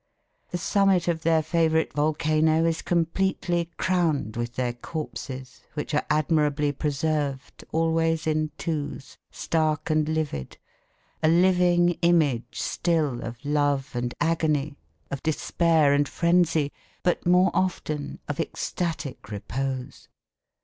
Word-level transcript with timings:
The 0.49 0.57
summit 0.57 1.07
of 1.07 1.21
their 1.21 1.43
favourite 1.43 1.93
volcano 1.93 2.65
is 2.65 2.81
completely 2.81 3.69
crowned 3.77 4.35
with 4.35 4.55
their 4.55 4.73
corpses 4.73 5.61
which 5.75 5.93
are 5.93 6.07
admirably 6.09 6.71
preserved 6.71 7.63
always 7.71 8.25
in 8.25 8.49
twos, 8.57 9.19
stark 9.29 9.91
and 9.91 10.09
livid, 10.09 10.57
a 11.21 11.27
living 11.27 11.99
image 12.01 12.59
still 12.59 13.21
of 13.21 13.45
love 13.45 13.91
and 13.93 14.15
agony, 14.19 14.75
of 15.11 15.21
despair 15.21 15.93
and 15.93 16.09
frenzy, 16.09 16.71
but 17.03 17.27
more 17.27 17.51
often 17.53 18.17
of 18.27 18.39
ecstatic 18.39 19.29
repose. 19.29 20.07